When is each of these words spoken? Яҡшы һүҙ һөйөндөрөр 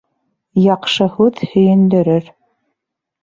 Яҡшы 0.61 1.07
һүҙ 1.17 1.43
һөйөндөрөр 1.51 2.31